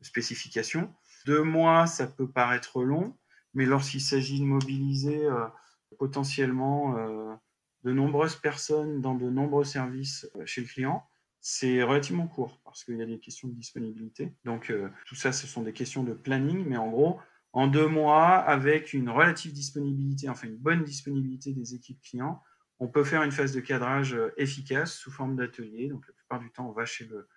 [0.00, 0.94] spécification.
[1.26, 3.16] Deux mois, ça peut paraître long,
[3.54, 5.46] mais lorsqu'il s'agit de mobiliser euh,
[5.98, 7.34] potentiellement euh,
[7.84, 11.04] de nombreuses personnes dans de nombreux services euh, chez le client,
[11.40, 14.32] c'est relativement court parce qu'il y a des questions de disponibilité.
[14.44, 14.72] Donc
[15.06, 17.20] tout ça, ce sont des questions de planning, mais en gros,
[17.52, 22.42] en deux mois, avec une relative disponibilité, enfin une bonne disponibilité des équipes clients,
[22.80, 25.88] on peut faire une phase de cadrage euh, efficace sous forme d'atelier.
[25.88, 27.28] Donc la plupart du temps, on va chez le,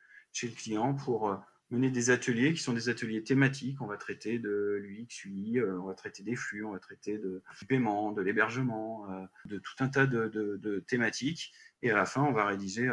[0.55, 1.35] client pour euh,
[1.71, 3.81] mener des ateliers qui sont des ateliers thématiques.
[3.81, 7.17] On va traiter de l'UX, UI, euh, on va traiter des flux, on va traiter
[7.17, 9.07] de, du paiement, de l'hébergement,
[9.45, 11.53] de tout un tas de, thématiques.
[11.81, 12.89] Et à la fin, on va rédiger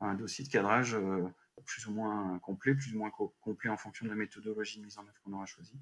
[0.00, 0.96] un dossier de cadrage
[1.64, 4.98] plus ou moins complet, plus ou moins complet en fonction de la méthodologie de mise
[4.98, 5.78] en œuvre qu'on aura choisie.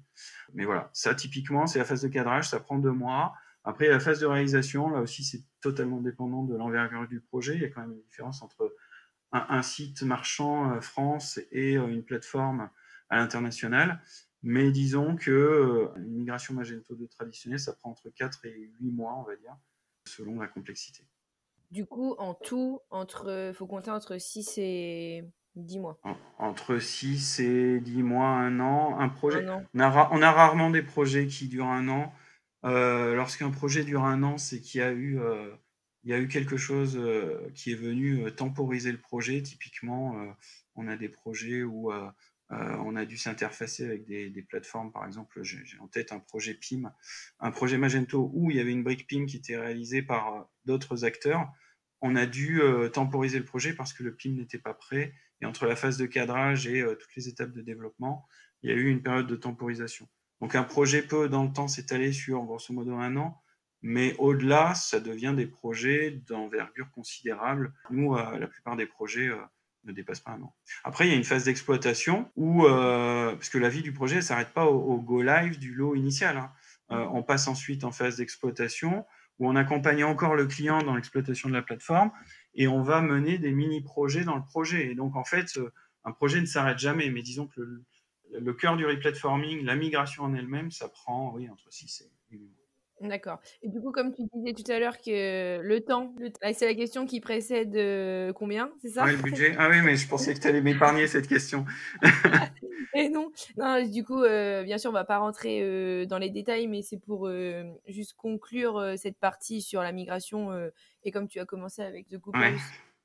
[0.53, 3.33] Mais voilà, ça typiquement, c'est la phase de cadrage, ça prend deux mois.
[3.69, 7.53] Après, la phase de réalisation, là aussi, c'est totalement dépendant de l'envergure du projet.
[7.53, 8.75] Il y a quand même une différence entre
[9.31, 12.71] un, site marchand euh, France et euh, une plateforme
[13.09, 14.01] à l'international.
[14.41, 18.91] Mais disons que euh, une migration Magento 2 traditionnelle, ça prend entre 4 et 8
[18.91, 19.55] mois, on va dire,
[20.05, 21.03] selon la complexité.
[21.69, 25.99] Du coup, en tout, il faut compter entre 6 et 10 mois.
[26.39, 28.99] entre 6 et 10 mois, un an.
[28.99, 29.45] Un projet.
[29.47, 32.11] On, a, on, a, rarement des projets qui durent un an.
[32.65, 35.55] Euh, lorsqu'un projet dure un an, c'est qu'il y a eu, euh,
[36.03, 39.41] y a eu quelque chose euh, qui est venu temporiser le projet.
[39.41, 40.35] Typiquement,
[40.75, 41.91] on a des projets où
[42.51, 44.91] on a dû s'interfacer avec des, plateformes.
[44.91, 46.91] Par exemple, j'ai en tête un projet PIM,
[47.39, 51.05] un projet Magento où il y avait une brique PIM qui était réalisée par d'autres
[51.05, 51.51] acteurs.
[52.01, 52.61] On a dû
[52.93, 56.05] temporiser le projet parce que le PIM n'était pas prêt et entre la phase de
[56.05, 58.25] cadrage et toutes les étapes de développement,
[58.63, 60.07] il y a eu une période de temporisation.
[60.41, 63.41] Donc un projet peut dans le temps s'étaler sur grosso modo un an,
[63.81, 67.73] mais au-delà, ça devient des projets d'envergure considérable.
[67.91, 69.29] Nous, la plupart des projets
[69.85, 70.53] ne dépassent pas un an.
[70.83, 74.21] Après, il y a une phase d'exploitation où, parce que la vie du projet ne
[74.21, 76.37] s'arrête pas au, go live du lot initial.
[76.37, 76.51] Hein.
[77.13, 79.05] on passe ensuite en phase d'exploitation
[79.39, 82.11] où on accompagne encore le client dans l'exploitation de la plateforme
[82.53, 84.91] et on va mener des mini-projets dans le projet.
[84.91, 85.71] Et donc, en fait, euh,
[86.03, 87.83] un projet ne s'arrête jamais, mais disons que le,
[88.53, 92.59] cœur du replatforming, la migration en elle-même, ça prend oui, entre 6 et 8 mois.
[93.01, 93.39] D'accord.
[93.61, 96.13] Et du coup, comme tu disais tout à l'heure que le temps,
[96.53, 99.05] c'est la question qui précède euh, combien, c'est ça?
[99.05, 99.55] Oui, le budget.
[99.57, 101.65] Ah oui, mais je pensais que tu allais m'épargner cette question.
[102.95, 106.29] Et non, non, du coup, euh, bien sûr, on va pas rentrer euh, dans les
[106.29, 107.29] détails, mais c'est pour
[107.87, 110.51] juste conclure cette partie sur la migration.
[111.03, 112.39] et comme tu as commencé avec The Couples,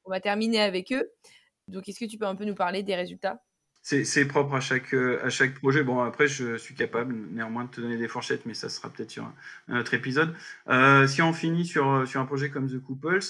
[0.04, 1.12] on va terminer avec eux.
[1.68, 3.42] Donc, est-ce que tu peux un peu nous parler des résultats?
[3.84, 5.84] C'est propre à chaque, à chaque projet.
[5.84, 9.10] Bon, après, je suis capable néanmoins de te donner des fourchettes, mais ça sera peut-être
[9.10, 9.30] sur
[9.68, 10.34] un, autre épisode.
[10.68, 13.20] Euh, si on finit sur, sur un projet comme The Couples,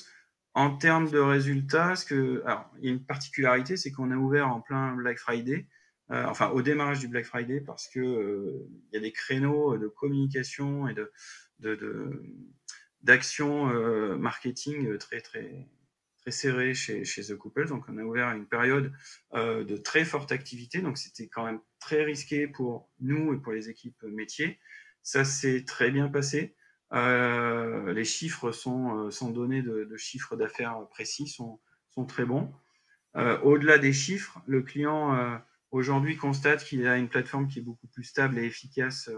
[0.55, 4.17] en termes de résultats, ce que, alors, il y a une particularité, c'est qu'on a
[4.17, 5.67] ouvert en plein Black Friday,
[6.13, 9.77] euh, enfin au démarrage du Black Friday, parce que euh, il y a des créneaux
[9.77, 11.11] de communication et de
[13.03, 13.67] d'action
[14.17, 15.67] marketing très très
[16.25, 17.69] très serré chez, chez, The Couples.
[17.69, 18.93] Donc, on a ouvert une période
[19.35, 20.81] euh, de très forte activité.
[20.81, 24.59] Donc, c'était quand même très risqué pour nous et pour les équipes métiers.
[25.03, 26.57] Ça s'est très bien passé.
[26.95, 31.61] Euh, les chiffres sont, euh, sans de, de chiffres d'affaires précis, sont,
[31.91, 32.53] sont, très bons.
[33.45, 38.03] Au-delà des chiffres, le client aujourd'hui constate qu'il a une plateforme qui est beaucoup plus
[38.03, 39.09] stable et efficace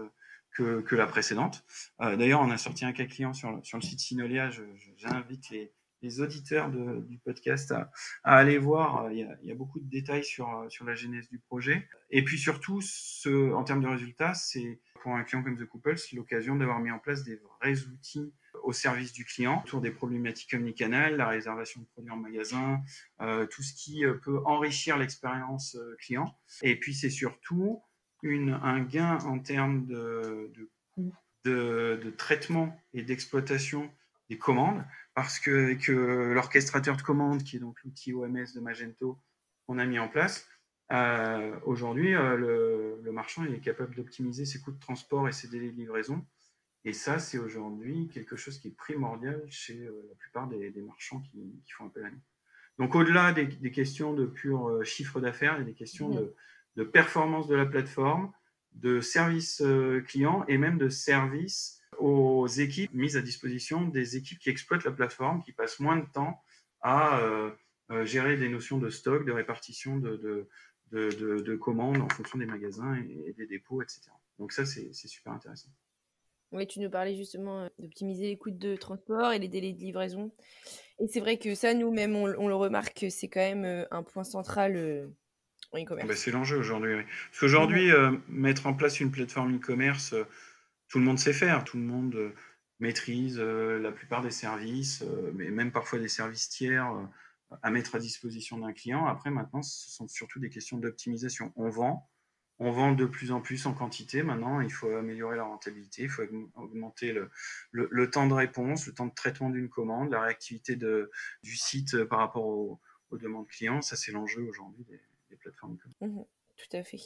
[0.51, 1.65] que, que, la précédente.
[1.99, 4.51] D'ailleurs, on a sorti un cas client sur, sur le site Sinolia.
[4.97, 7.89] J'invite les, les auditeurs du podcast à,
[8.23, 9.05] aller voir.
[9.05, 11.87] Euh, il y, a, beaucoup de détails sur, euh, sur la genèse du projet.
[12.09, 12.81] Et puis surtout,
[13.25, 16.99] en termes de résultats, c'est pour un client comme The Couples l'occasion d'avoir mis en
[16.99, 18.33] place des vrais outils
[18.63, 22.81] au service du client autour des problématiques omnicanal, la réservation de produits en magasin,
[23.21, 26.35] euh, tout ce qui peut enrichir l'expérience client.
[26.63, 27.81] Et puis c'est surtout
[28.23, 31.13] un gain en termes de, de coût
[31.45, 33.89] de, de traitement et d'exploitation
[34.29, 34.83] des commandes
[35.17, 39.17] parce que, que l'orchestrateur de commandes, qui est donc l'outil OMS de Magento
[39.65, 40.47] qu'on a mis en place,
[40.91, 45.71] euh, aujourd'hui, euh, le, marchand est capable d'optimiser ses coûts de transport et ses délais
[45.71, 46.23] de livraison.
[46.85, 51.21] Et ça, c'est aujourd'hui quelque chose qui est primordial chez euh, la plupart des, marchands
[51.21, 52.21] qui, font appel à nous.
[52.77, 56.35] Donc, au-delà des, questions de pur chiffre d'affaires, il y a des questions de,
[56.75, 58.31] de, performance de la plateforme,
[58.73, 59.63] de service
[60.05, 64.91] client et même de service aux équipes mises à disposition des équipes qui exploitent la
[64.91, 66.41] plateforme, qui passent moins de temps
[66.81, 67.51] à euh,
[67.91, 70.47] euh, gérer des notions de stock, de répartition de,
[70.91, 74.01] de, commandes en fonction des magasins et, des dépôts, etc.
[74.39, 75.69] Donc ça, c'est super intéressant.
[76.53, 79.79] Oui, tu nous parlais justement euh, d'optimiser les coûts de transport et les délais de
[79.79, 80.31] livraison.
[80.99, 85.09] Et c'est vrai que ça, nous-mêmes, on, le remarque, c'est quand même un point central
[85.73, 86.07] en e-commerce.
[86.07, 86.95] Bah, c'est l'enjeu aujourd'hui.
[87.29, 87.91] Parce qu'aujourd'hui,
[88.29, 90.15] mettre en place une plateforme e-commerce
[90.87, 92.33] tout le monde sait faire, tout le monde euh,
[92.79, 96.91] maîtrise euh, la plupart des services, euh, mais même parfois des services tiers
[97.61, 99.05] à mettre à disposition d'un client.
[99.05, 101.53] Après, maintenant, ce sont surtout des questions d'optimisation.
[101.55, 102.09] On vend,
[102.59, 104.21] on vend de plus en plus en quantité.
[104.21, 106.23] Maintenant, il faut améliorer la rentabilité, il faut
[106.55, 107.15] augmenter
[107.71, 112.19] le, temps de réponse, le temps de traitement d'une commande, la réactivité du site par
[112.19, 112.81] rapport aux,
[113.13, 113.81] demandes clients.
[113.81, 114.85] Ça, c'est l'enjeu aujourd'hui
[115.29, 115.77] des, plateformes.
[116.01, 116.23] Mmh
[116.57, 116.97] tout à fait.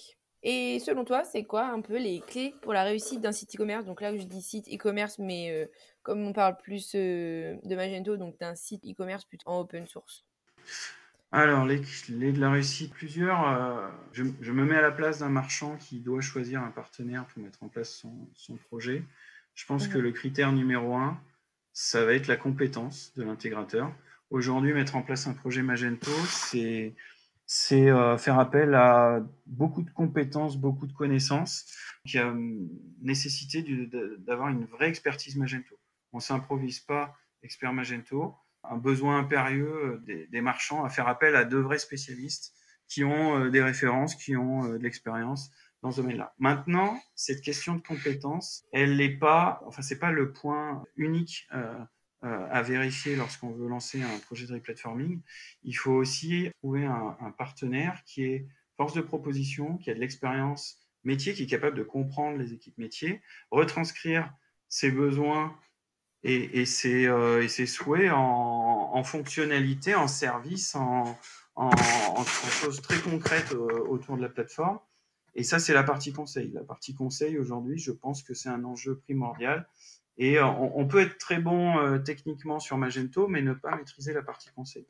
[0.44, 3.86] Et selon toi, c'est quoi un peu les clés pour la réussite d'un site e-commerce?
[3.86, 5.66] Donc là, je dis site e-commerce, mais euh,
[6.02, 10.26] comme on parle plus euh, de Magento, donc d'un site e-commerce plutôt en open source.
[11.32, 13.48] Alors, les clés de la réussite, plusieurs.
[13.48, 17.42] Euh, je, me mets à la place d'un marchand qui doit choisir un partenaire pour
[17.42, 19.04] mettre en place son, projet.
[19.54, 21.22] Je pense que mmh le critère numéro un,
[21.72, 23.94] ça va être la compétence de l'intégrateur.
[24.30, 26.94] Aujourd'hui, mettre en place un projet Magento, c'est
[27.54, 31.66] c'est euh, faire appel à beaucoup de compétences, beaucoup de connaissances,
[32.08, 32.70] qui a hum,
[33.02, 33.62] nécessité
[34.20, 35.76] d'avoir une vraie expertise Magento.
[36.14, 38.38] On ne s'improvise pas expert Magento.
[38.64, 42.54] Un besoin impérieux euh, des, marchands à faire appel à de vrais spécialistes
[42.88, 46.34] qui ont euh, des références, qui ont de l'expérience dans ce domaine-là.
[46.40, 51.78] Maintenant, cette question de compétences, elle n'est pas, enfin, c'est pas le point unique euh,
[52.22, 55.20] à vérifier lorsqu'on veut lancer un projet de replatforming.
[55.64, 58.48] Il faut aussi trouver un, partenaire qui est
[58.78, 62.78] force de proposition, qui a de l'expérience métier, qui est capable de comprendre les équipes
[62.78, 64.32] métiers, retranscrire
[64.70, 65.58] ses besoins
[66.24, 71.18] et, ses, euh, ses, souhaits en, en, fonctionnalité, en service, en,
[72.62, 74.80] choses très concrètes autour de la plateforme.
[75.34, 76.52] Et ça, c'est la partie conseil.
[76.52, 79.68] La partie conseil, aujourd'hui, je pense que c'est un enjeu primordial.
[80.24, 84.52] Et on, peut être très bon techniquement sur Magento, mais ne pas maîtriser la partie
[84.52, 84.86] conseil.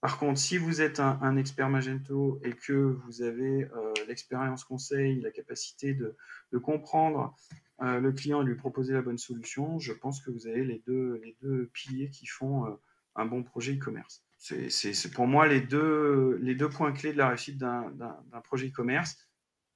[0.00, 2.72] Par contre, si vous êtes un, expert Magento et que
[3.04, 3.68] vous avez
[4.08, 6.16] l'expérience conseil, la capacité de,
[6.60, 7.36] comprendre
[7.78, 11.20] le client et lui proposer la bonne solution, je pense que vous avez les deux,
[11.22, 12.78] les deux piliers qui font
[13.16, 14.24] un bon projet e-commerce.
[14.38, 19.16] C'est pour moi les deux, les deux points clés de la réussite d'un projet e-commerce.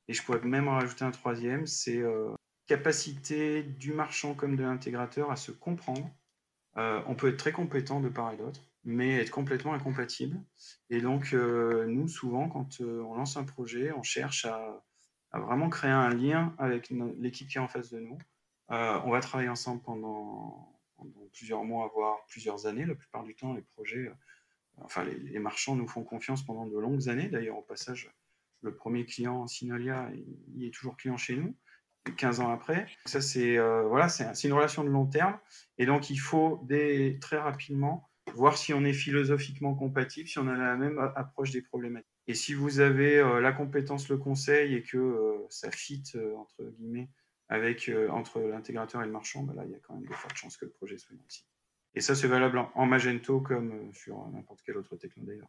[0.08, 2.32] Et je pourrais même en rajouter un troisième, c'est euh,
[2.68, 6.08] capacité du marchand comme de l'intégrateur à se comprendre.
[6.76, 10.38] Euh, on peut être très compétent de part et d'autre, mais être complètement incompatible.
[10.90, 14.84] Et donc, euh, nous, souvent, quand on lance un projet, on cherche à,
[15.32, 18.18] vraiment créer un lien avec l'équipe qui est en face de nous.
[18.68, 20.78] on va travailler ensemble pendant,
[21.32, 22.84] plusieurs mois, voire plusieurs années.
[22.84, 24.10] La plupart du temps, les projets,
[24.78, 27.28] enfin, les marchands nous font confiance pendant de longues années.
[27.28, 28.10] D'ailleurs, au passage,
[28.62, 30.10] le premier client Sinolia,
[30.54, 31.54] il est toujours client chez nous,
[32.16, 32.86] 15 ans après.
[33.06, 34.08] Ça, c'est euh, voilà,
[34.44, 35.38] une relation de long terme.
[35.78, 40.48] Et donc, il faut des, très rapidement voir si on est philosophiquement compatible, si on
[40.48, 42.12] a la même approche des problématiques.
[42.26, 46.04] Et si vous avez euh, la compétence, le conseil et que euh, ça fit,
[46.36, 47.08] entre guillemets,
[48.10, 50.58] entre l'intégrateur et le marchand, bah là, il y a quand même de fortes chances
[50.58, 51.46] que le projet soit réussi.
[51.94, 55.48] Et ça, c'est valable en, Magento comme sur n'importe quel autre techno d'ailleurs.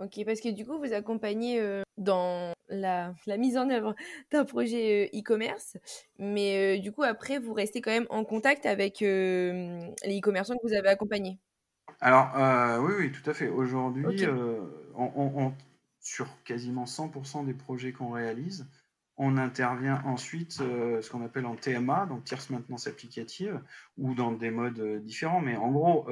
[0.00, 3.94] Ok, parce que du coup, vous accompagnez euh, dans la, mise en œuvre
[4.32, 5.76] d'un projet euh, e-commerce,
[6.18, 10.66] mais euh, du coup, après, vous restez quand même en contact avec les e-commerçants que
[10.66, 11.38] vous avez accompagnés.
[12.00, 12.30] Alors,
[12.82, 13.48] oui, oui, tout à fait.
[13.48, 14.04] Aujourd'hui,
[16.00, 18.66] sur quasiment 100% des projets qu'on réalise,
[19.16, 23.60] on intervient ensuite ce qu'on appelle en TMA, donc tierce maintenance applicative,
[23.96, 25.40] ou dans des modes différents.
[25.40, 26.08] Mais en gros,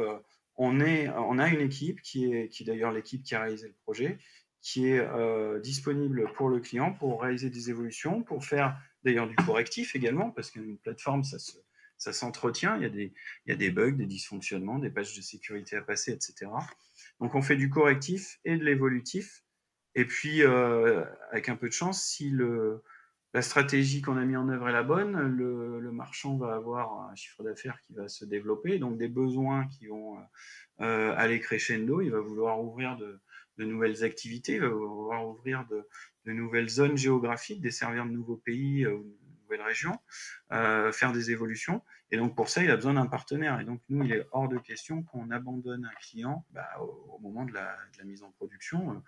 [0.57, 4.19] on, a une équipe qui est, d'ailleurs l'équipe qui a réalisé le projet,
[4.61, 9.35] qui est euh, disponible pour le client pour réaliser des évolutions, pour faire d'ailleurs du
[9.37, 11.39] correctif également, parce qu'une plateforme, ça
[12.03, 12.83] ça s'entretient, il,
[13.47, 16.51] y a des, bugs, des dysfonctionnements, des pages de sécurité à passer, etc.
[17.21, 19.45] Donc on fait du correctif et de l'évolutif.
[19.95, 22.83] Et puis, euh, avec un peu de chance, si le,
[23.35, 27.15] la stratégie qu'on a mis en œuvre est la bonne, le, marchand va avoir un
[27.15, 30.19] chiffre d'affaires qui va se développer, donc des besoins qui vont
[30.81, 33.21] euh, aller crescendo, il va vouloir ouvrir de,
[33.59, 38.97] nouvelles activités, il va vouloir ouvrir de, nouvelles zones géographiques, desservir de nouveaux pays euh,
[38.97, 39.99] de nouvelles régions,
[40.53, 41.83] euh, faire des évolutions.
[42.11, 43.61] Et donc pour ça, il a besoin d'un partenaire.
[43.61, 47.45] Et donc nous, il est hors de question qu'on abandonne un client bah, au, moment
[47.45, 49.03] de la, de la, mise en production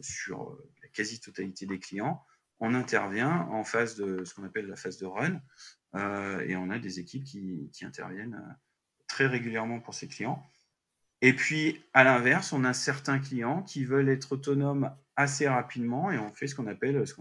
[0.00, 2.24] sur la quasi-totalité des clients
[2.60, 5.40] on intervient en phase de ce qu'on appelle la phase de run,
[5.96, 8.52] euh, et on a des équipes qui, interviennent euh,
[9.08, 10.46] très régulièrement pour ces clients.
[11.22, 16.18] Et puis, à l'inverse, on a certains clients qui veulent être autonomes assez rapidement, et
[16.18, 17.14] on fait ce qu'on appelle, ce,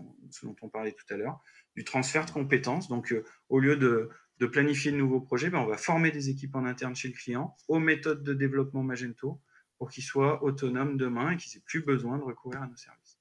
[0.44, 1.42] dont on parlait tout à l'heure,
[1.76, 2.88] du transfert de compétences.
[2.90, 4.10] Donc, euh, au lieu de,
[4.48, 7.56] planifier de nouveaux projets, ben, on va former des équipes en interne chez le client
[7.68, 9.42] aux méthodes de développement Magento
[9.78, 13.20] pour qu'ils soient autonomes demain et qu'ils n'aient plus besoin de recourir à nos services.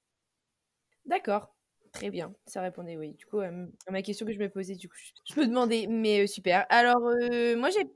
[1.07, 1.58] D'accord.
[1.99, 3.15] Très bien, ça répondait oui.
[3.15, 3.51] Du coup, à
[3.91, 4.95] ma question que je me posais, du coup,
[5.25, 6.65] je me demandais, mais super.
[6.69, 7.91] Alors, moi, j'ai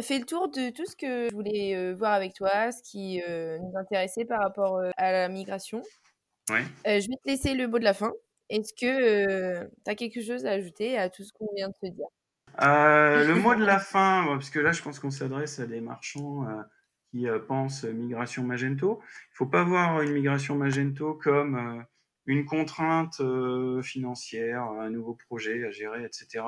[0.00, 3.76] fait le tour de tout ce que je voulais voir avec toi, ce qui nous
[3.76, 5.82] intéressait par rapport à la migration.
[6.50, 6.62] Ouais.
[6.84, 8.12] je vais te laisser le mot de la fin.
[8.48, 11.92] Est-ce que tu as quelque chose à ajouter à tout ce qu'on vient de te
[11.92, 12.06] dire?
[12.60, 16.46] Le mot de la fin, parce que là, je pense qu'on s'adresse à des marchands
[17.10, 19.00] qui pensent migration Magento.
[19.02, 21.84] Il ne faut pas voir une migration Magento comme
[22.28, 26.44] une contrainte euh, financière, un nouveau projet à gérer, etc.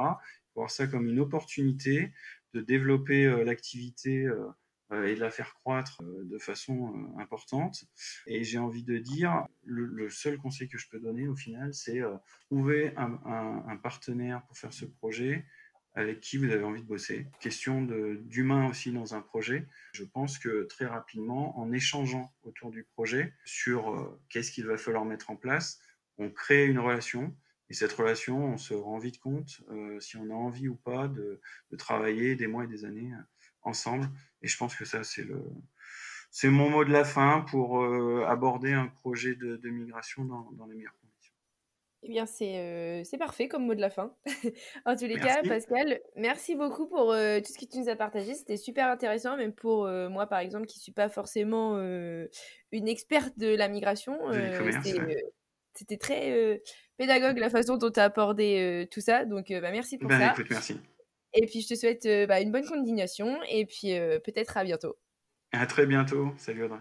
[0.54, 2.12] Voir ça comme une opportunité
[2.52, 7.84] de développer euh, l'activité euh, et de la faire croître de façon importante.
[8.26, 12.00] Et j'ai envie de dire, le, seul conseil que je peux donner au final, c'est
[12.46, 15.46] trouver un, partenaire pour faire ce projet
[15.94, 17.26] avec qui vous avez envie de bosser.
[17.40, 19.66] Question d'humain aussi dans un projet.
[19.92, 24.76] Je pense que très rapidement, en échangeant autour du projet sur euh, qu'est-ce qu'il va
[24.76, 25.80] falloir mettre en place,
[26.18, 27.34] on crée une relation.
[27.70, 31.08] Et cette relation, on se rend vite compte euh, si on a envie ou pas
[31.08, 31.40] de,
[31.76, 33.22] travailler des mois et des années euh,
[33.62, 34.08] ensemble.
[34.42, 35.42] Et je pense que ça, c'est le,
[36.30, 37.84] c'est mon mot de la fin pour
[38.26, 40.94] aborder un projet de, migration dans, les meilleurs
[42.02, 44.14] eh bien, c'est c'est parfait comme mot de la fin.
[44.86, 48.34] en tous les cas, Pascal, merci beaucoup pour tout ce que tu nous as partagé.
[48.34, 53.38] C'était super intéressant, même pour moi, par exemple, qui ne suis pas forcément une experte
[53.38, 54.18] de la migration.
[55.74, 56.62] C'était très
[56.96, 59.24] pédagogue la façon dont tu as abordé tout ça.
[59.24, 60.32] Donc, bah, merci pour ben, ça.
[60.32, 60.80] Écoute, merci.
[61.34, 63.92] Et puis, je te souhaite bah, une bonne continuation et puis
[64.24, 64.96] peut-être à bientôt.
[65.52, 66.32] À très bientôt.
[66.38, 66.80] Salut Audrey.